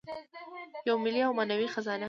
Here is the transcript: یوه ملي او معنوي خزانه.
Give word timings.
یوه 0.87 0.99
ملي 1.05 1.21
او 1.25 1.31
معنوي 1.39 1.67
خزانه. 1.75 1.99